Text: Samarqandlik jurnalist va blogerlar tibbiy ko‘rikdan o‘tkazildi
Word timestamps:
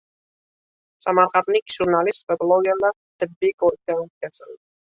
Samarqandlik 1.05 1.75
jurnalist 1.75 2.27
va 2.33 2.39
blogerlar 2.45 2.97
tibbiy 3.25 3.57
ko‘rikdan 3.63 4.05
o‘tkazildi 4.07 4.61